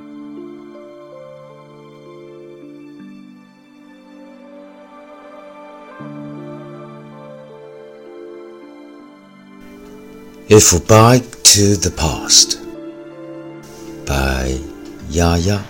If 0.00 0.06
we 10.72 10.78
back 10.86 11.22
to 11.42 11.76
the 11.76 11.90
past. 11.96 12.60
By 14.06 14.60
Ya 15.10 15.34
Ya 15.34 15.60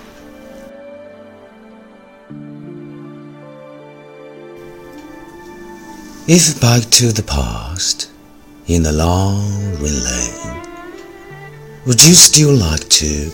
If 6.28 6.60
back 6.60 6.82
to 6.90 7.12
the 7.12 7.22
past 7.22 8.10
in 8.66 8.82
the 8.82 8.92
long 8.92 9.74
relay, 9.80 10.04
lane, 10.04 10.62
would 11.86 12.04
you 12.04 12.12
still 12.12 12.52
like 12.52 12.86
to 12.90 13.32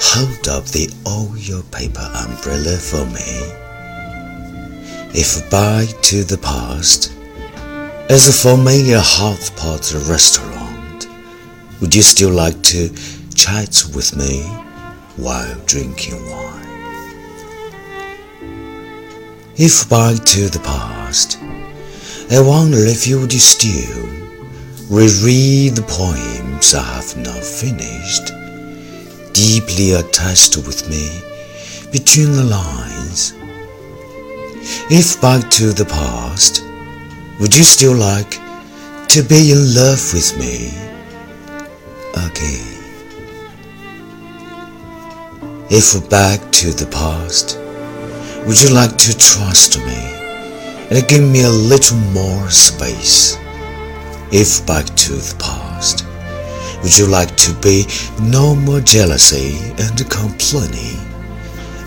hold 0.00 0.48
up 0.48 0.64
the 0.66 0.88
oil 1.06 1.62
paper 1.70 2.10
umbrella 2.26 2.76
for 2.76 3.04
me? 3.06 3.70
If 5.12 5.50
back 5.50 5.88
to 6.02 6.24
the 6.24 6.38
past, 6.38 7.12
as 8.08 8.28
a 8.28 8.32
familiar 8.32 8.98
hot 9.00 9.52
restaurant, 10.08 11.08
would 11.80 11.94
you 11.94 12.02
still 12.02 12.32
like 12.32 12.60
to 12.62 12.88
chat 13.34 13.84
with 13.94 14.16
me 14.16 14.42
while 15.16 15.54
drinking 15.66 16.20
wine? 16.30 16.60
If 19.56 19.88
back 19.88 20.24
to 20.24 20.48
the 20.48 20.60
past, 20.60 21.38
I 22.32 22.40
wonder 22.40 22.78
if 22.78 23.06
you 23.06 23.20
would 23.20 23.32
still 23.32 24.08
reread 24.88 25.76
the 25.76 25.84
poems 25.86 26.74
I 26.74 26.82
have 26.82 27.16
not 27.16 27.44
finished, 27.44 28.32
deeply 29.40 29.92
attached 29.92 30.56
with 30.58 30.88
me 30.90 31.06
between 31.90 32.32
the 32.32 32.44
lines. 32.44 33.32
If 34.90 35.20
back 35.20 35.50
to 35.52 35.72
the 35.72 35.86
past, 35.86 36.62
would 37.40 37.56
you 37.56 37.64
still 37.64 37.96
like 37.96 38.32
to 39.08 39.22
be 39.22 39.52
in 39.52 39.74
love 39.74 40.02
with 40.12 40.30
me 40.38 40.68
again? 42.26 42.66
If 45.70 45.86
back 46.10 46.40
to 46.60 46.72
the 46.72 46.88
past, 46.90 47.58
would 48.46 48.60
you 48.60 48.70
like 48.74 48.96
to 48.98 49.16
trust 49.16 49.78
me? 49.86 50.20
and 50.90 51.06
give 51.06 51.22
me 51.22 51.44
a 51.44 51.50
little 51.50 51.96
more 52.12 52.50
space. 52.50 53.38
If 54.32 54.66
back 54.66 54.86
to 54.86 55.12
the 55.12 55.36
past, 55.38 55.59
would 56.82 56.96
you 56.96 57.06
like 57.06 57.36
to 57.36 57.52
be 57.60 57.86
no 58.20 58.54
more 58.54 58.80
jealousy 58.80 59.58
and 59.78 60.10
complaining, 60.10 60.98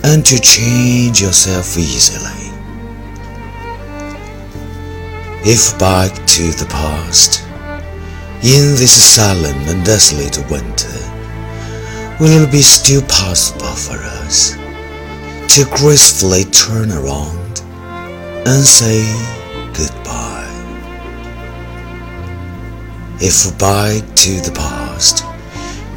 and 0.04 0.26
to 0.26 0.40
change 0.40 1.22
yourself 1.22 1.78
easily? 1.78 2.52
If 5.46 5.78
back 5.78 6.14
to 6.14 6.52
the 6.52 6.68
past, 6.70 7.44
in 8.44 8.76
this 8.76 8.94
silent 8.94 9.70
and 9.70 9.86
desolate 9.86 10.38
winter, 10.50 11.00
will 12.20 12.44
it 12.44 12.52
be 12.52 12.62
still 12.62 13.02
possible 13.04 13.66
for 13.68 13.98
us 13.98 14.56
to 15.54 15.66
gracefully 15.66 16.46
turn 16.46 16.92
around 16.92 17.62
and 18.48 18.64
say 18.66 19.04
goodbye. 19.72 20.50
If 23.20 23.56
back 23.60 24.02
to 24.16 24.42
the 24.42 24.52
past, 24.56 24.83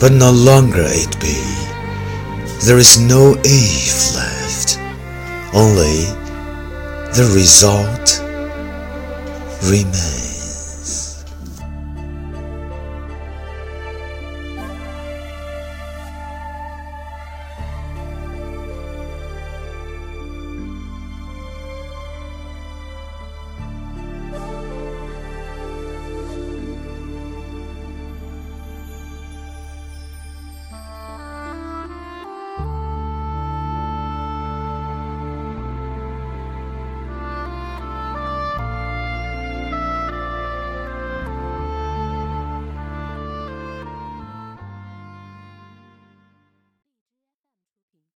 but 0.01 0.13
no 0.13 0.31
longer 0.31 0.85
it 0.85 1.21
be, 1.21 1.41
there 2.67 2.79
is 2.79 2.99
no 2.99 3.37
if 3.45 4.15
left, 4.15 4.79
only 5.55 6.05
the 7.13 7.31
result 7.35 8.21
remains. 9.71 10.36